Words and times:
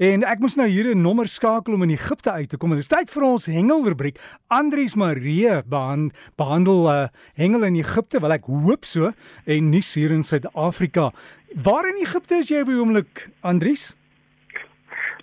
En 0.00 0.22
ek 0.24 0.40
moes 0.40 0.54
nou 0.56 0.64
hier 0.64 0.86
'n 0.94 1.02
nommer 1.02 1.28
skakel 1.28 1.74
om 1.74 1.82
in 1.82 1.90
Egipte 1.92 2.32
uit 2.32 2.48
te 2.48 2.56
kom. 2.56 2.70
Dit 2.70 2.78
is 2.78 2.88
tyd 2.88 3.10
vir 3.10 3.22
ons 3.22 3.46
hengelrubriek. 3.46 4.16
Andries 4.48 4.94
Marie 4.94 5.62
behand, 5.68 6.14
behandel 6.36 6.88
uh, 6.88 7.08
hengel 7.36 7.64
in 7.64 7.74
Egipte, 7.76 8.20
wel 8.20 8.32
ek 8.32 8.48
hoop 8.48 8.84
so, 8.84 9.12
en 9.44 9.70
nie 9.70 9.82
hier 9.84 10.10
in 10.10 10.22
Suid-Afrika. 10.22 11.12
Waar 11.52 11.84
in 11.84 12.00
Egipte 12.00 12.38
is 12.40 12.48
jy 12.48 12.64
by 12.64 12.72
oomblik, 12.72 13.28
Andries? 13.42 13.94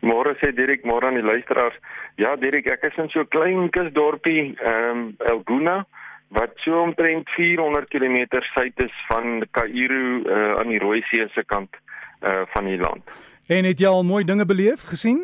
Môre 0.01 0.37
sê 0.37 0.53
Dirk, 0.53 0.85
môre 0.85 1.07
aan 1.07 1.17
die 1.17 1.25
luisteraars. 1.25 1.73
Ja, 2.17 2.35
Dirk, 2.35 2.69
ek 2.69 2.83
is 2.83 2.97
in 2.97 3.09
so 3.09 3.21
'n 3.21 3.27
klein 3.33 3.69
kusdorpie, 3.71 4.53
ehm 4.61 4.91
um, 4.91 5.15
El 5.25 5.41
Guna 5.43 5.87
wat 6.29 6.53
so 6.57 6.81
omtrent 6.83 7.27
400 7.29 7.89
km 7.89 8.27
suid 8.53 8.77
is 8.83 8.93
van 9.07 9.41
Kaïro 9.51 10.21
uh, 10.21 10.59
aan 10.59 10.69
die 10.69 10.79
Rooi 10.79 11.01
See 11.09 11.25
se 11.33 11.43
kant 11.43 11.73
uh, 12.21 12.45
van 12.53 12.65
die 12.65 12.77
land. 12.77 13.01
En 13.47 13.63
het 13.63 13.79
jy 13.79 13.87
al 13.87 14.03
mooi 14.03 14.25
dinge 14.27 14.45
beleef, 14.45 14.81
gesien? 14.91 15.21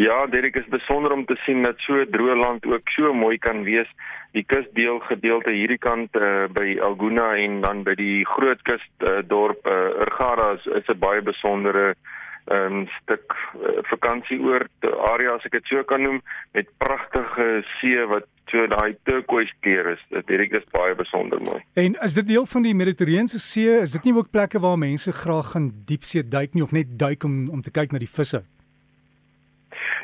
Ja, 0.00 0.26
Derek 0.26 0.54
is 0.56 0.68
besonder 0.72 1.12
om 1.12 1.26
te 1.28 1.36
sien 1.44 1.62
dat 1.62 1.76
so 1.78 1.92
'n 1.92 2.08
droë 2.10 2.36
land 2.36 2.66
ook 2.66 2.88
so 2.88 3.12
mooi 3.12 3.38
kan 3.38 3.62
wees. 3.62 3.90
Die 4.32 4.44
kusdeel 4.44 4.98
gedeelte 4.98 5.50
hierdie 5.50 5.78
kant 5.78 6.16
uh, 6.16 6.44
by 6.48 6.78
Alguna 6.80 7.34
en 7.36 7.60
dan 7.60 7.82
by 7.82 7.94
die 7.94 8.24
groot 8.24 8.62
kus 8.62 8.80
uh, 8.98 9.18
dorp 9.26 9.66
uh, 9.66 10.00
Urgara 10.06 10.52
is, 10.52 10.66
is 10.66 10.88
'n 10.88 10.98
baie 10.98 11.22
besondere 11.22 11.94
um, 12.46 12.88
stuk 13.02 13.36
uh, 13.60 13.82
vakansieoord 13.82 14.88
area 15.12 15.34
as 15.34 15.44
ek 15.44 15.52
dit 15.52 15.66
so 15.66 15.82
kan 15.84 16.02
noem 16.02 16.22
met 16.52 16.66
pragtige 16.78 17.62
see 17.80 18.06
wat 18.06 18.24
so 18.50 18.66
daai 18.70 18.94
turquoise 19.08 19.52
kleur 19.64 19.92
is. 19.94 20.02
Dit 20.12 20.28
hierdie 20.32 20.50
is 20.58 20.66
baie 20.74 20.94
besonder 20.98 21.40
mooi. 21.46 21.60
En 21.80 21.96
is 22.04 22.14
dit 22.18 22.26
deel 22.26 22.46
van 22.46 22.66
die 22.66 22.74
Mediterrane 22.74 23.40
See? 23.40 23.80
Is 23.80 23.96
dit 23.96 24.08
nie 24.08 24.14
ook 24.16 24.30
plekke 24.30 24.60
waar 24.60 24.78
mense 24.78 25.12
graag 25.12 25.52
gaan 25.54 25.70
diepsee 25.86 26.26
duik 26.28 26.54
nie 26.54 26.64
of 26.66 26.72
net 26.76 26.98
duik 26.98 27.24
om 27.24 27.48
om 27.50 27.62
te 27.62 27.70
kyk 27.70 27.92
na 27.92 28.02
die 28.02 28.10
visse? 28.10 28.42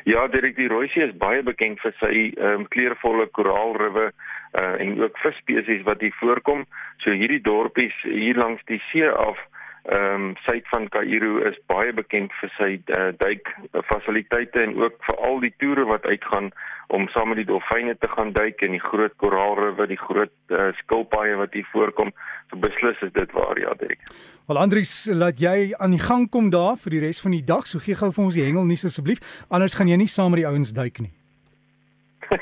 Ja, 0.07 0.27
direk 0.31 0.55
die 0.55 0.69
Rooisee 0.71 1.03
is 1.09 1.17
baie 1.19 1.43
bekend 1.43 1.81
vir 1.83 1.93
sy 1.99 2.13
ehm 2.37 2.61
um, 2.61 2.67
kleurvolle 2.71 3.27
koraalriwe 3.35 4.05
uh, 4.07 4.75
en 4.79 5.01
ook 5.01 5.17
visspesies 5.19 5.83
wat 5.83 6.01
hier 6.01 6.15
voorkom. 6.21 6.63
So 7.03 7.11
hierdie 7.11 7.41
dorpies 7.43 7.95
hier 8.05 8.39
langs 8.39 8.63
die 8.71 8.79
see 8.91 9.09
af 9.09 9.41
ehm 9.87 10.13
um, 10.13 10.35
suid 10.43 10.65
van 10.67 10.87
Kaïro 10.91 11.37
is 11.47 11.55
baie 11.71 11.93
bekend 11.95 12.33
vir 12.41 12.49
sy 12.57 12.71
uh, 12.91 13.11
duik 13.21 13.47
fasiliteite 13.87 14.59
en 14.59 14.75
ook 14.81 14.97
vir 15.05 15.21
al 15.23 15.39
die 15.39 15.53
toere 15.63 15.85
wat 15.87 16.03
uitgaan 16.03 16.51
om 16.87 17.07
saam 17.11 17.31
met 17.31 17.39
die 17.39 17.47
dolfyne 17.47 17.95
te 17.99 18.07
gaan 18.11 18.33
duik 18.35 18.61
in 18.67 18.75
die 18.75 18.83
groot 18.83 19.15
koraalriwe, 19.23 19.87
die 19.87 19.99
groot 19.99 20.33
uh, 20.51 20.69
skilpaaie 20.81 21.35
wat 21.39 21.55
hier 21.55 21.67
voorkom. 21.71 22.11
So 22.49 22.59
beslis 22.59 22.99
is 23.07 23.13
dit 23.15 23.31
waar 23.35 23.59
ja, 23.59 23.73
Dirk. 23.79 24.03
Wel 24.47 24.59
Andries, 24.59 24.93
laat 25.11 25.39
jy 25.39 25.73
aan 25.79 25.95
die 25.95 26.03
gang 26.03 26.29
kom 26.31 26.51
daar 26.51 26.75
vir 26.83 26.95
die 26.95 27.03
res 27.07 27.23
van 27.23 27.35
die 27.35 27.43
dag. 27.43 27.67
So 27.67 27.83
gee 27.83 27.95
gou 27.95 28.11
vir 28.11 28.23
ons 28.27 28.35
die 28.35 28.43
hengel 28.43 28.67
nie 28.67 28.79
asseblief, 28.79 29.19
anders 29.47 29.75
gaan 29.75 29.91
jy 29.91 29.99
nie 29.99 30.11
saam 30.11 30.35
met 30.35 30.43
die 30.43 30.47
ouens 30.47 30.71
duik 30.75 30.99
nie. 31.03 31.11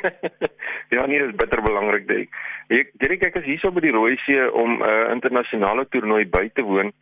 ja, 0.95 1.05
nee, 1.05 1.19
dit 1.21 1.29
is 1.29 1.37
bitter 1.37 1.61
belangrik, 1.65 2.05
Dirk. 2.09 2.37
Ek 2.73 2.93
Dirk, 3.01 3.25
ek 3.29 3.41
is 3.41 3.49
hier 3.49 3.61
so 3.61 3.73
by 3.73 3.85
die 3.85 3.93
Rooi 3.93 4.17
See 4.25 4.41
om 4.49 4.77
'n 4.77 4.85
uh, 4.85 5.11
internasionale 5.13 5.85
toernooi 5.89 6.25
by 6.25 6.49
te 6.53 6.65
woon 6.65 6.93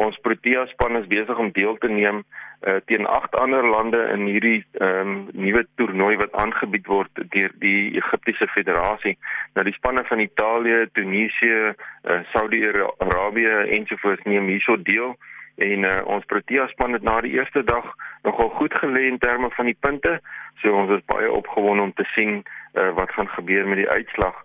ons 0.00 0.18
Protea 0.24 0.66
span 0.72 0.96
is 0.96 1.08
besig 1.10 1.38
om 1.38 1.52
deel 1.52 1.76
te 1.82 1.88
neem 1.92 2.22
uh, 2.22 2.76
teen 2.88 3.06
agt 3.06 3.36
ander 3.40 3.66
lande 3.68 4.00
in 4.14 4.26
hierdie 4.28 4.60
um, 4.80 5.28
nuwe 5.32 5.64
toernooi 5.80 6.16
wat 6.20 6.36
aangebied 6.42 6.86
word 6.88 7.22
deur 7.34 7.52
die 7.64 7.92
Egiptiese 8.00 8.48
Federasie. 8.54 9.16
Nou 9.54 9.64
die 9.68 9.76
spanne 9.76 10.04
van 10.08 10.22
Italië, 10.24 10.86
Tunesië, 10.96 11.72
uh, 11.72 12.20
Saudi-Arabië 12.32 13.56
ensovoorts 13.78 14.28
neem 14.28 14.48
hierso 14.52 14.76
deel 14.82 15.16
en 15.60 15.84
uh, 15.84 15.96
ons 16.16 16.28
Protea 16.32 16.66
span 16.72 16.96
het 16.96 17.04
na 17.04 17.18
die 17.24 17.34
eerste 17.36 17.64
dag 17.64 17.92
nogal 18.24 18.52
goed 18.60 18.76
gelê 18.82 19.06
in 19.08 19.20
terme 19.20 19.50
van 19.56 19.68
die 19.68 19.76
punte. 19.80 20.18
So 20.62 20.72
ons 20.76 20.92
is 20.96 21.04
baie 21.08 21.28
opgewonde 21.32 21.88
om 21.88 21.92
te 21.96 22.08
sien 22.14 22.40
uh, 22.40 22.90
wat 22.96 23.12
gaan 23.16 23.28
gebeur 23.36 23.68
met 23.68 23.82
die 23.84 23.90
uitslag. 23.90 24.36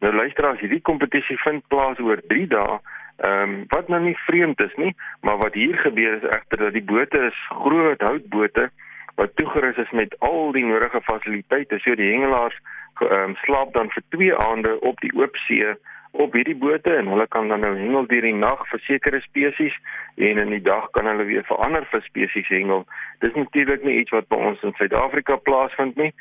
Nou 0.00 0.14
luister 0.14 0.46
as 0.48 0.62
hierdie 0.62 0.82
kompetisie 0.86 1.38
vind 1.42 1.66
plaas 1.68 1.98
oor 2.00 2.22
3 2.30 2.46
dae 2.54 2.78
Ehm 3.20 3.42
um, 3.42 3.64
wat 3.68 3.88
nou 3.88 4.00
nie 4.02 4.16
vreemd 4.26 4.60
is 4.60 4.74
nie, 4.74 4.94
maar 5.20 5.36
wat 5.36 5.54
hier 5.54 5.76
gebeur 5.78 6.14
is 6.16 6.28
egter 6.36 6.58
dat 6.58 6.72
die 6.72 6.84
bote 6.92 7.20
is 7.26 7.40
groot 7.48 8.00
houtbote 8.00 8.70
wat 9.14 9.36
toegerus 9.36 9.76
is 9.76 9.90
met 9.90 10.14
al 10.18 10.52
die 10.52 10.64
nodige 10.64 11.00
fasiliteite. 11.04 11.78
So 11.78 11.94
die 11.94 12.12
hengelaars 12.12 12.56
ehm 13.00 13.12
um, 13.12 13.34
slaap 13.44 13.72
dan 13.72 13.90
vir 13.90 14.02
2 14.16 14.36
aande 14.36 14.80
op 14.80 15.00
die 15.00 15.12
oop 15.16 15.36
see 15.36 15.74
op 16.10 16.32
hierdie 16.32 16.56
bote 16.56 16.96
en 16.96 17.06
hulle 17.06 17.26
kan 17.26 17.48
dan 17.48 17.60
nou 17.60 17.74
hengel 17.76 18.06
deur 18.06 18.24
die 18.26 18.34
nag 18.34 18.64
vir 18.72 18.80
sekere 18.86 19.20
spesies 19.20 19.76
en 20.16 20.40
in 20.42 20.50
die 20.56 20.64
dag 20.72 20.90
kan 20.96 21.06
hulle 21.06 21.24
weer 21.28 21.44
vir 21.48 21.60
ander 21.66 21.86
visspesies 21.92 22.48
hengel. 22.48 22.86
Dis 23.18 23.36
natuurlik 23.36 23.84
nie 23.84 24.00
iets 24.00 24.16
wat 24.16 24.28
by 24.32 24.40
ons 24.48 24.62
in 24.66 24.74
Suid-Afrika 24.78 25.36
plaasvind 25.36 26.00
nie 26.00 26.12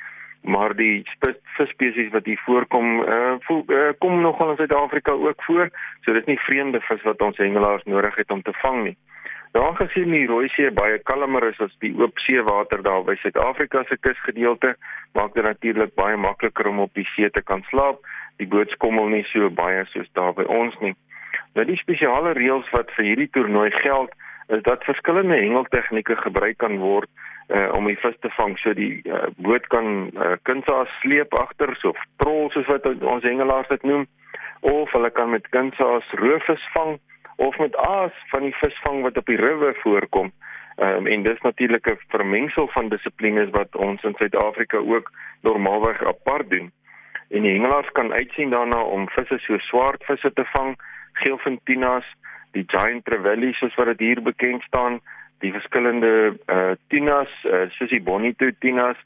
maar 0.41 0.75
die 0.75 1.03
visspesies 1.57 2.11
wat 2.11 2.25
hier 2.25 2.41
voorkom 2.45 3.01
uh, 3.01 3.35
voel, 3.47 3.63
uh 3.67 3.91
kom 3.97 4.21
nogal 4.21 4.49
in 4.49 4.55
Suid-Afrika 4.55 5.11
ook 5.11 5.43
voor. 5.43 5.69
So 6.01 6.13
dis 6.13 6.25
nie 6.25 6.39
vreemde 6.39 6.81
vis 6.81 7.03
wat 7.03 7.21
ons 7.21 7.37
hengelaars 7.37 7.83
nodig 7.83 8.15
het 8.15 8.31
om 8.31 8.41
te 8.41 8.53
vang 8.61 8.83
nie. 8.83 8.97
Nou 9.53 9.65
aangesien 9.65 10.11
die 10.13 10.27
Rooi 10.29 10.47
See 10.53 10.71
baie 10.71 10.99
kalmer 11.09 11.47
is 11.47 11.59
as 11.59 11.73
die 11.83 11.91
oop 11.97 12.19
seewater 12.21 12.83
daar 12.85 13.03
by 13.03 13.15
Suid-Afrika 13.17 13.83
se 13.89 13.97
kusgedeelte, 13.97 14.75
maak 15.17 15.33
dit 15.33 15.43
natuurlik 15.43 15.95
baie 15.97 16.17
makliker 16.17 16.69
om 16.69 16.83
op 16.85 16.93
die 16.93 17.07
see 17.15 17.29
te 17.29 17.41
kan 17.41 17.63
slaap. 17.69 18.05
Die 18.37 18.47
boot 18.47 18.69
skommel 18.77 19.09
nie 19.09 19.25
so 19.33 19.49
baie 19.49 19.85
soos 19.89 20.09
daar 20.13 20.35
by 20.37 20.45
ons 20.45 20.77
nie. 20.85 20.93
Nou 21.57 21.65
die 21.65 21.79
spesiale 21.81 22.35
reëls 22.37 22.69
wat 22.75 22.93
vir 22.97 23.09
hierdie 23.09 23.29
toernooi 23.33 23.71
geld, 23.81 24.13
is 24.49 24.61
dat 24.65 24.83
verskillende 24.83 25.35
hengeltegnieke 25.35 26.15
gebruik 26.15 26.57
kan 26.57 26.77
word 26.77 27.09
uh, 27.47 27.69
om 27.73 27.85
die 27.85 27.97
vis 28.01 28.15
te 28.19 28.29
vang. 28.37 28.57
So 28.61 28.73
die 28.73 29.01
uh, 29.05 29.27
boot 29.37 29.67
kan 29.73 30.09
uh, 30.13 30.37
kunsaas 30.49 30.89
sleep 31.01 31.33
agter, 31.37 31.75
so 31.81 31.93
trol 32.21 32.49
soos 32.53 32.69
wat 32.69 32.85
ons 32.85 33.25
hengelaars 33.25 33.69
dit 33.69 33.85
noem, 33.89 34.07
of 34.65 34.91
hulle 34.91 35.09
kan 35.13 35.29
met 35.29 35.47
kunsaas 35.53 36.09
roofvis 36.21 36.65
vang 36.73 36.97
of 37.39 37.57
met 37.57 37.75
aas 37.75 38.15
van 38.33 38.43
die 38.43 38.55
visvang 38.59 39.01
wat 39.05 39.17
op 39.17 39.29
die 39.31 39.39
rivier 39.39 39.77
voorkom. 39.83 40.33
Um, 40.79 41.07
en 41.07 41.23
dis 41.23 41.41
natuurlik 41.41 41.87
'n 41.91 41.99
vermengsel 42.07 42.67
van 42.67 42.89
dissiplines 42.89 43.49
wat 43.51 43.75
ons 43.75 44.03
in 44.03 44.15
Suid-Afrika 44.17 44.77
ook 44.77 45.11
normaalweg 45.41 46.03
apart 46.03 46.49
doen. 46.49 46.71
En 47.29 47.41
die 47.41 47.51
hengelaars 47.51 47.91
kan 47.91 48.13
uitsien 48.13 48.49
daarna 48.49 48.81
om 48.81 49.09
visse 49.09 49.37
so 49.37 49.57
swaardvisse 49.57 50.33
te 50.33 50.45
vang, 50.45 50.75
geelfintinas, 51.13 52.05
die 52.51 52.65
giant 52.67 53.05
trevally 53.05 53.53
soos 53.57 53.75
wat 53.77 53.91
dit 53.93 53.99
hier 54.07 54.21
bekend 54.21 54.63
staan, 54.67 54.99
die 55.39 55.51
verskillende 55.55 56.35
uh 56.51 56.73
tinas, 56.91 57.31
uh, 57.45 57.67
soos 57.77 57.91
die 57.93 58.03
bonito 58.03 58.49
tinas 58.59 58.97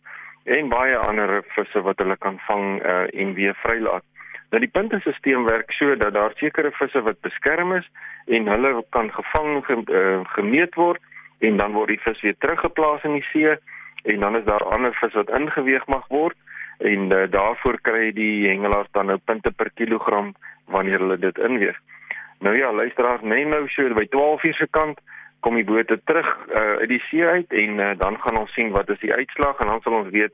en 0.43 0.69
baie 0.69 0.97
ander 0.97 1.41
visse 1.55 1.81
wat 1.85 2.01
hulle 2.01 2.17
kan 2.17 2.39
vang 2.47 2.81
uh 2.81 3.05
en 3.13 3.33
weer 3.37 3.55
vrylaat. 3.61 4.05
Nou 4.53 4.61
die 4.61 4.71
puntesisteem 4.71 5.45
werk 5.49 5.71
so 5.73 5.95
dat 5.97 6.13
daar 6.13 6.33
sekere 6.37 6.71
visse 6.77 7.01
wat 7.01 7.21
beskerm 7.25 7.73
is 7.73 7.87
en 8.25 8.47
hulle 8.47 8.83
kan 8.89 9.11
gevang 9.11 9.63
ge, 9.65 9.77
uh, 9.89 10.19
gemeet 10.35 10.75
word 10.75 11.01
en 11.39 11.57
dan 11.57 11.73
word 11.73 11.89
die 11.93 12.03
vis 12.03 12.21
weer 12.21 12.35
teruggeplaas 12.37 13.03
in 13.03 13.17
die 13.17 13.25
see 13.31 13.55
en 14.03 14.19
dan 14.19 14.37
is 14.37 14.45
daar 14.45 14.63
ander 14.75 14.93
vis 14.99 15.15
wat 15.17 15.31
ingeweeg 15.39 15.87
mag 15.87 16.05
word 16.07 16.37
en 16.79 17.09
uh, 17.11 17.23
daarvoor 17.31 17.79
kry 17.81 18.11
die 18.13 18.47
hengelaars 18.47 18.91
dan 18.91 19.09
nou 19.11 19.17
punte 19.25 19.51
per 19.51 19.71
kilogram 19.73 20.33
wanneer 20.65 20.99
hulle 20.99 21.17
dit 21.17 21.37
inweeg. 21.37 21.77
Nou 22.43 22.57
ja, 22.57 22.73
luisteraars, 22.73 23.21
net 23.23 23.47
nou 23.47 23.67
so 23.71 23.93
by 23.95 24.03
12 24.11 24.43
uur 24.43 24.55
se 24.57 24.67
kant 24.75 24.99
kom 25.43 25.55
die 25.55 25.67
bote 25.67 25.95
terug 26.03 26.27
uh, 26.51 26.79
uit 26.81 26.89
die 26.91 27.01
see 27.07 27.23
uit 27.23 27.53
en 27.55 27.79
uh, 27.79 27.91
dan 27.99 28.17
gaan 28.19 28.39
ons 28.39 28.51
sien 28.55 28.71
wat 28.75 28.89
is 28.91 28.99
die 28.99 29.13
uitslag 29.13 29.61
en 29.63 29.71
dan 29.71 29.79
sal 29.83 29.95
ons 30.01 30.09
weet 30.11 30.33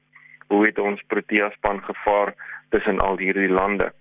hoe 0.50 0.64
het 0.66 0.80
ons 0.82 1.04
Protea 1.14 1.52
span 1.54 1.84
gevaar 1.86 2.34
tussen 2.74 2.98
al 3.06 3.18
hierdie 3.22 3.50
lande. 3.50 3.92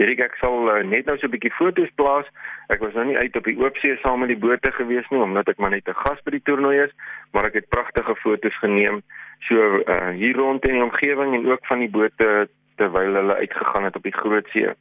Direk 0.00 0.24
ek 0.26 0.34
sal 0.40 0.66
uh, 0.66 0.80
net 0.82 1.06
nou 1.06 1.14
so 1.18 1.30
'n 1.30 1.34
bietjie 1.36 1.52
foto's 1.58 1.92
plaas. 1.94 2.26
Ek 2.74 2.82
was 2.82 2.98
nou 2.98 3.06
nie 3.06 3.18
uit 3.18 3.38
op 3.38 3.46
die 3.46 3.56
oop 3.62 3.78
see 3.78 3.94
saam 4.02 4.26
met 4.26 4.34
die 4.34 4.42
bote 4.46 4.74
gewees 4.80 5.06
nie 5.14 5.22
omdat 5.22 5.48
ek 5.54 5.62
maar 5.62 5.74
net 5.74 5.86
'n 5.86 6.02
gas 6.02 6.18
by 6.26 6.34
die 6.34 6.42
toernooi 6.42 6.82
is, 6.88 6.92
maar 7.30 7.46
ek 7.46 7.62
het 7.62 7.70
pragtige 7.70 8.18
foto's 8.18 8.58
geneem 8.58 9.02
so 9.46 9.78
uh, 9.86 10.10
hier 10.10 10.34
rond 10.34 10.66
in 10.66 10.74
die 10.74 10.82
omgewing 10.90 11.38
en 11.38 11.46
ook 11.54 11.66
van 11.70 11.86
die 11.86 11.90
bote 11.90 12.48
terwyl 12.76 13.14
hulle 13.14 13.38
uitgegaan 13.46 13.84
het 13.84 13.96
op 13.96 14.02
die 14.02 14.18
groot 14.22 14.50
see. 14.50 14.74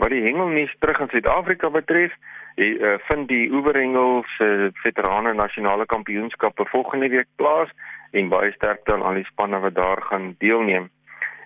Wat 0.00 0.08
die 0.08 0.22
hengelnuus 0.24 0.72
terug 0.80 1.00
in 1.04 1.10
Suid-Afrika 1.12 1.68
betref, 1.68 2.12
die 2.56 2.72
uh, 2.80 2.94
vind 3.08 3.28
die 3.28 3.50
Oeverhengel 3.52 4.22
se 4.38 4.70
veterane 4.80 5.34
nasionale 5.36 5.84
kampioenskappe 5.86 6.64
volgende 6.72 7.10
week 7.12 7.28
plaas 7.36 7.68
en 8.16 8.30
baie 8.32 8.48
sterkte 8.54 8.94
aan 8.94 9.04
al 9.04 9.20
die 9.20 9.26
spanne 9.28 9.60
wat 9.60 9.76
daar 9.76 10.00
gaan 10.08 10.32
deelneem. 10.38 10.88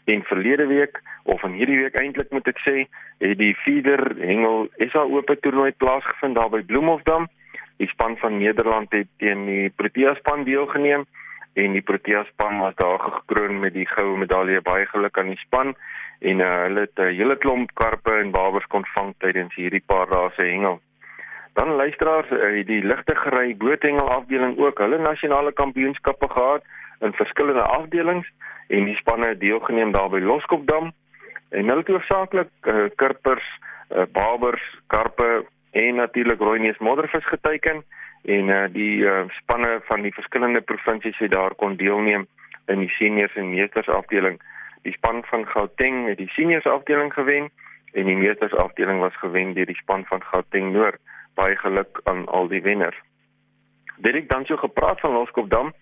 En 0.05 0.23
verlede 0.31 0.67
week 0.71 1.01
of 1.25 1.43
in 1.43 1.57
hierdie 1.59 1.81
week 1.81 1.99
eintlik 1.99 2.31
moet 2.31 2.47
ek 2.53 2.63
sê, 2.63 2.77
het 3.25 3.39
die 3.43 3.57
Feeder 3.65 4.05
Hengel 4.21 4.69
SA 4.93 5.03
Ope 5.03 5.35
toernooi 5.41 5.73
plaasgevind 5.73 6.39
daar 6.39 6.53
by 6.55 6.63
Bloemhofdam. 6.63 7.27
Die 7.83 7.91
span 7.91 8.15
van 8.23 8.39
Nederland 8.39 8.95
het 8.95 9.11
teen 9.19 9.47
die 9.51 9.71
Protea 9.75 10.15
span 10.23 10.47
deelgeneem 10.47 11.09
en 11.55 11.73
die 11.73 11.83
Protea 11.83 12.25
span 12.25 12.59
was 12.59 12.75
daar 12.75 12.99
gekroon 12.99 13.61
met 13.61 13.75
die 13.75 13.87
goue 13.87 14.17
medalje. 14.19 14.63
Baie 14.63 14.87
geluk 14.87 15.19
aan 15.19 15.31
die 15.33 15.41
span 15.43 15.75
en 16.21 16.41
uh, 16.41 16.51
hulle 16.65 16.87
het 16.87 16.99
'n 16.99 17.15
hele 17.19 17.37
klomp 17.37 17.71
karpe 17.75 18.13
en 18.19 18.31
babers 18.31 18.67
kon 18.67 18.87
vang 18.95 19.15
tydens 19.19 19.55
hierdie 19.55 19.83
paar 19.87 20.09
dae 20.09 20.31
se 20.37 20.43
hengel. 20.43 20.81
Dan 21.55 21.77
luisteraars, 21.77 22.31
uh, 22.31 22.67
die 22.67 22.83
ligte 22.83 23.15
gery 23.15 23.57
boothengel 23.57 24.09
afdeling 24.09 24.59
ook 24.59 24.79
hulle 24.79 24.99
nasionale 24.99 25.53
kampioenskappe 25.53 26.29
gehad 26.29 26.63
in 27.01 27.13
verskillende 27.13 27.63
afdelings 27.63 28.27
en 28.69 28.85
die 28.85 28.97
spanne 28.97 29.29
het 29.29 29.41
deelgeneem 29.41 29.93
daar 29.93 30.11
by 30.11 30.19
Loskopdam 30.19 30.93
en 31.51 31.69
hulle 31.69 31.83
het 31.85 31.89
hoofsaaklik 31.89 32.51
uh, 32.63 32.87
kirpers, 32.97 33.47
uh, 33.91 34.03
babers, 34.13 34.65
karpe 34.87 35.45
en 35.75 35.95
natuurlik 35.95 36.39
rooineus 36.39 36.79
moddervis 36.79 37.27
geteken 37.27 37.83
en 38.25 38.49
uh, 38.49 38.65
die 38.73 39.03
uh, 39.03 39.25
spanne 39.29 39.81
van 39.85 40.03
die 40.07 40.13
verskillende 40.15 40.61
provinsies 40.61 41.19
het 41.19 41.33
daar 41.33 41.55
kon 41.55 41.77
deelneem 41.77 42.27
in 42.67 42.79
die 42.79 42.89
seniors 42.89 43.35
en 43.35 43.51
meesters 43.51 43.89
afdeling. 43.89 44.39
Die 44.87 44.93
span 44.93 45.25
van 45.25 45.47
Gauteng 45.47 46.07
het 46.09 46.19
die 46.19 46.31
seniors 46.37 46.67
afdeling 46.67 47.13
gewen 47.13 47.51
en 47.93 48.07
die 48.07 48.17
meesters 48.17 48.55
afdeling 48.55 49.01
was 49.01 49.17
gewen 49.19 49.53
deur 49.55 49.67
die 49.67 49.81
span 49.83 50.05
van 50.05 50.23
Gauteng 50.23 50.73
Noord. 50.73 51.01
Baie 51.35 51.57
geluk 51.57 52.01
aan 52.05 52.27
al 52.27 52.49
die 52.49 52.63
wenners. 52.63 52.97
Dit 53.97 54.15
ek 54.15 54.31
dan 54.31 54.47
so 54.47 54.57
gepraat 54.57 55.01
van 55.01 55.13
Loskopdam. 55.13 55.75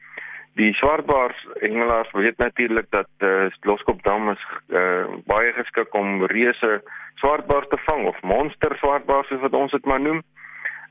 Die 0.54 0.72
swartbaars 0.76 1.46
hengelaars 1.60 2.10
weet 2.12 2.36
natuurlik 2.36 2.86
dat 2.90 3.08
uh, 3.18 3.48
Loskopdam 3.60 4.30
is 4.30 4.42
uh, 4.68 5.04
baie 5.24 5.52
geskik 5.52 5.94
om 5.94 6.24
reuse 6.28 6.82
swartbaars 7.14 7.68
te 7.68 7.78
vang 7.86 8.06
of 8.06 8.20
monster 8.22 8.76
swartbaars 8.76 9.28
soos 9.28 9.40
wat 9.40 9.56
ons 9.56 9.72
dit 9.72 9.84
maar 9.84 10.00
noem. 10.00 10.20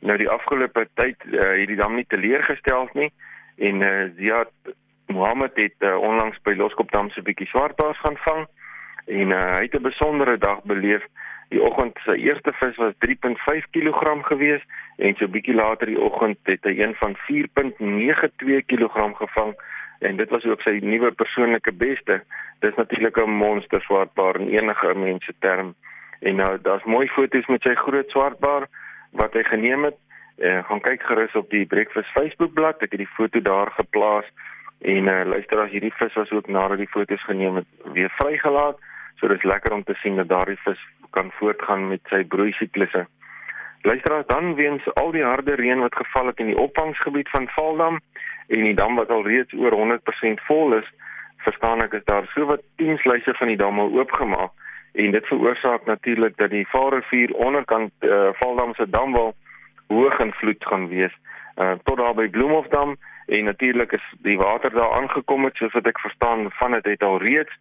Nou 0.01 0.17
die 0.17 0.29
afgelope 0.29 0.87
tyd 0.93 1.17
uh, 1.29 1.43
het 1.59 1.67
die 1.69 1.77
dam 1.77 1.95
nie 1.95 2.07
teleurgestel 2.09 2.89
nie 2.93 3.11
en 3.57 3.85
uh, 3.85 4.09
Ziad 4.17 4.73
Mohammed 5.13 5.53
het 5.55 5.85
uh, 5.85 5.93
onlangs 5.99 6.41
by 6.41 6.55
Loskopdam 6.57 7.11
so 7.11 7.21
'n 7.21 7.29
bietjie 7.29 7.47
swartbaars 7.53 7.99
gaan 8.01 8.17
vang 8.25 8.47
en 9.05 9.29
uh, 9.29 9.41
hy 9.59 9.67
het 9.67 9.77
'n 9.77 9.89
besondere 9.89 10.37
dag 10.37 10.63
beleef. 10.63 11.05
Die 11.51 11.59
oggend 11.59 11.98
sy 12.06 12.15
eerste 12.24 12.53
vis 12.56 12.77
was 12.80 12.94
3.5 13.03 13.65
kg 13.75 14.13
gewees 14.30 14.62
en 15.03 15.15
so 15.19 15.27
bietjie 15.27 15.56
later 15.57 15.89
die 15.92 16.00
oggend 16.00 16.39
het 16.48 16.63
hy 16.63 16.77
een 16.80 16.94
van 17.01 17.18
4.92 17.27 18.62
kg 18.71 19.09
gevang 19.18 19.51
en 20.07 20.15
dit 20.18 20.30
was 20.31 20.45
ook 20.48 20.63
sy 20.63 20.80
nuwe 20.81 21.12
persoonlike 21.12 21.74
beste. 21.75 22.21
Dis 22.63 22.77
natuurlik 22.80 23.18
'n 23.18 23.36
monster 23.42 23.81
swartbaar 23.81 24.39
in 24.39 24.48
enige 24.50 24.94
mens 24.95 25.25
se 25.25 25.33
term. 25.39 25.75
En 26.21 26.36
nou 26.36 26.62
daar's 26.62 26.83
mooi 26.83 27.07
foto's 27.07 27.48
met 27.48 27.62
sy 27.62 27.75
groot 27.75 28.09
swartbaar 28.09 28.68
wat 29.12 29.33
hy 29.33 29.44
geneem 29.44 29.83
het. 29.83 29.98
En 30.38 30.63
gaan 30.63 30.81
kyk 30.81 31.03
gerus 31.03 31.36
op 31.36 31.50
die 31.50 31.65
Breakfast 31.65 32.12
Facebookblad. 32.12 32.81
Ek 32.81 32.92
het 32.92 33.03
die 33.03 33.15
foto 33.18 33.42
daar 33.42 33.71
geplaas 33.71 34.25
en 34.81 35.07
uh, 35.07 35.25
luister 35.25 35.59
as 35.59 35.69
hierdie 35.69 35.94
vis 35.94 36.13
was 36.13 36.31
ook 36.31 36.48
nadat 36.48 36.77
die 36.77 36.89
foto's 36.89 37.24
geneem 37.24 37.56
het 37.56 37.68
weer 37.94 38.09
vrygelaat. 38.09 38.80
So 39.15 39.27
dis 39.27 39.44
lekker 39.44 39.74
om 39.74 39.83
te 39.83 39.94
sien 39.94 40.15
dat 40.15 40.30
daardie 40.30 40.59
vis 40.63 40.80
kan 41.11 41.31
voortgaan 41.39 41.87
met 41.87 42.01
sy 42.09 42.23
broei 42.23 42.51
siklusse. 42.59 43.05
Luisteraars 43.81 44.27
dan 44.27 44.55
weens 44.55 44.85
al 44.93 45.11
die 45.11 45.23
harde 45.25 45.55
reën 45.55 45.79
wat 45.79 45.95
geval 45.95 46.31
het 46.31 46.39
in 46.39 46.51
die 46.53 46.57
opvangsgebied 46.57 47.29
van 47.29 47.47
Valdam 47.55 47.99
en 48.47 48.63
die 48.63 48.75
dam 48.77 48.95
wat 48.95 49.09
al 49.09 49.23
reeds 49.25 49.53
oor 49.53 49.73
100% 49.73 50.43
vol 50.47 50.77
is, 50.77 50.89
verstaan 51.45 51.81
ek 51.81 51.93
is 51.99 52.05
daar 52.05 52.27
so 52.33 52.45
wat 52.45 52.61
10 52.81 52.97
sluise 53.01 53.33
van 53.39 53.49
die 53.49 53.57
dam 53.57 53.79
al 53.79 53.93
oopgemaak 53.97 54.51
en 54.93 55.11
dit 55.15 55.27
veroorsaak 55.27 55.85
natuurlik 55.85 56.37
dat 56.37 56.51
die 56.51 56.67
Vaalrivier 56.67 57.33
onderkant 57.33 57.91
uh, 57.99 58.29
Valdam 58.39 58.73
se 58.75 58.89
damwal 58.89 59.33
hoog 59.87 60.19
in 60.19 60.33
vloed 60.39 60.65
gaan 60.67 60.87
wees 60.91 61.13
uh, 61.57 61.73
tot 61.83 61.97
daar 61.97 62.13
by 62.13 62.27
Bloemhofdam 62.29 62.95
en 63.25 63.43
natuurlik 63.43 63.91
is 63.91 64.07
die 64.27 64.37
water 64.37 64.73
daar 64.73 64.97
aangekom 64.99 65.47
het 65.47 65.55
soos 65.55 65.73
wat 65.73 65.87
ek 65.87 65.99
verstaan 65.99 66.49
van 66.59 66.77
dit 66.77 66.91
het 66.93 67.03
al 67.07 67.19
reeds 67.23 67.53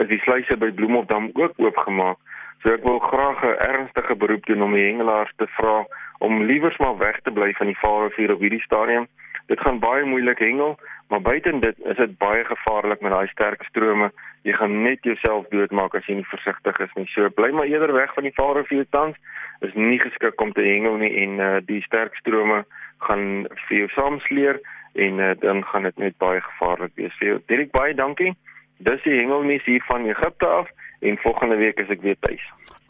is 0.00 0.08
die 0.08 0.22
sluise 0.24 0.56
by 0.56 0.70
Bloemhofdam 0.72 1.30
ook 1.34 1.52
oopgemaak 1.56 2.18
So 2.62 2.72
ek 2.76 2.84
wil 2.84 2.98
graag 2.98 3.40
'n 3.42 3.56
ernstige 3.72 4.14
beroep 4.16 4.46
doen 4.46 4.62
om 4.62 4.72
die 4.72 4.84
hengelaars 4.84 5.32
te 5.36 5.46
vra 5.56 5.86
om 6.18 6.42
liewers 6.42 6.76
maar 6.76 6.96
weg 6.96 7.20
te 7.20 7.30
bly 7.30 7.52
van 7.52 7.66
die 7.66 7.78
Vaalrivier 7.78 8.32
op 8.32 8.40
hierdie 8.40 8.60
stadium. 8.60 9.06
Dit 9.46 9.60
gaan 9.60 9.78
baie 9.78 10.04
moeilik 10.04 10.38
hengel, 10.38 10.78
maar 11.08 11.20
buiten 11.20 11.60
dit 11.60 11.76
is 11.78 11.96
dit 11.96 12.18
baie 12.18 12.44
gevaarlik 12.44 13.00
met 13.00 13.12
daai 13.12 13.28
sterk 13.28 13.62
strome. 13.62 14.10
Jy 14.42 14.52
gaan 14.52 14.82
net 14.82 14.98
jouself 15.02 15.48
doodmaak 15.48 15.94
as 15.94 16.06
jy 16.06 16.14
nie 16.14 16.28
versigtig 16.28 16.78
is 16.80 16.92
nie. 16.94 17.06
So 17.06 17.28
bly 17.28 17.50
maar 17.50 17.66
eerder 17.66 17.92
weg 17.92 18.12
van 18.14 18.28
die 18.28 18.34
Vaalrivier 18.34 18.86
tans. 18.90 19.16
Is 19.60 19.74
nie 19.74 19.98
geskik 19.98 20.40
om 20.40 20.52
te 20.52 20.62
hengel 20.62 21.00
nie 21.00 21.10
en 21.24 21.40
uh, 21.40 21.56
die 21.64 21.80
sterk 21.82 22.14
strome 22.14 22.64
gaan 22.98 23.48
vir 23.66 23.76
jou 23.78 23.88
saamsleer 23.88 24.60
en 24.94 25.18
uh, 25.18 25.32
dan 25.40 25.64
gaan 25.64 25.82
dit 25.82 25.98
net 25.98 26.18
baie 26.18 26.40
gevaarlik 26.40 26.92
wees 26.94 27.16
vir 27.18 27.28
jou. 27.28 27.40
Dirk 27.46 27.72
baie 27.72 27.94
dankie. 27.94 28.36
Dis 28.78 29.02
die 29.02 29.16
hengelmis 29.16 29.64
hier 29.64 29.82
van 29.88 30.04
Egipte 30.04 30.46
af 30.46 30.68
en 31.00 31.16
volgende 31.22 31.56
week 31.56 31.78
is 31.80 31.88
ek 31.92 32.02
weer 32.04 32.16
tuis. 32.20 32.42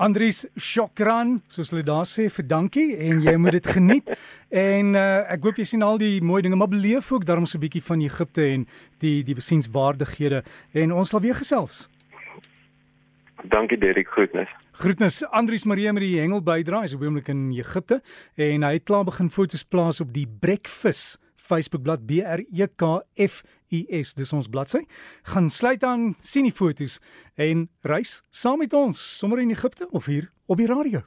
Andries 0.02 0.42
Shokran, 0.58 1.38
soos 1.52 1.70
hulle 1.70 1.84
daar 1.86 2.08
sê, 2.08 2.26
vir 2.32 2.46
dankie 2.50 2.88
en 3.08 3.22
jy 3.22 3.36
moet 3.38 3.58
dit 3.58 3.70
geniet. 3.76 4.10
en 4.70 4.94
uh, 4.98 5.04
ek 5.30 5.46
hoop 5.46 5.60
jy 5.60 5.68
sien 5.72 5.86
al 5.86 6.00
die 6.00 6.18
mooi 6.24 6.40
dinge, 6.42 6.58
maar 6.58 6.72
beleef 6.72 7.12
ook 7.12 7.26
daarom 7.28 7.46
so 7.46 7.58
'n 7.58 7.64
bietjie 7.66 7.84
van 7.86 8.02
Egipte 8.02 8.44
en 8.46 8.66
die 8.98 9.22
die 9.22 9.34
besienswaardighede 9.38 10.42
en 10.74 10.92
ons 10.92 11.08
sal 11.08 11.20
weer 11.20 11.38
gesels. 11.38 11.88
Dankie 13.44 13.78
Derek, 13.78 14.08
groetnis. 14.08 14.48
Groetnis 14.72 15.22
Andries 15.30 15.64
Marie 15.64 15.92
met 15.92 16.02
die 16.02 16.20
hengel 16.20 16.42
bydra, 16.42 16.82
is 16.82 16.94
op 16.94 17.02
oomblik 17.02 17.28
in 17.28 17.50
Egipte 17.52 18.02
en 18.36 18.62
hy 18.62 18.72
het 18.72 18.84
klaar 18.84 19.04
begin 19.04 19.30
foto's 19.30 19.64
plaas 19.64 20.00
op 20.00 20.12
die 20.12 20.26
Breakfast 20.26 21.20
Facebookblad 21.36 22.06
B 22.06 22.20
R 22.20 22.44
E 22.52 22.66
K 22.76 23.00
F 23.16 23.42
U 23.70 24.02
S 24.02 24.14
dis 24.18 24.32
ons 24.36 24.48
bladsy. 24.50 24.82
Gaan 25.32 25.50
sluit 25.50 25.84
aan 25.86 26.14
sien 26.22 26.48
die 26.48 26.54
fotos 26.54 26.98
en 27.40 27.68
reis 27.86 28.20
saam 28.30 28.58
met 28.58 28.74
ons 28.74 28.98
sommer 29.18 29.40
in 29.40 29.54
Egipte 29.54 29.88
of 29.90 30.10
hier 30.10 30.32
op 30.46 30.58
die 30.58 30.68
radio. 30.70 31.02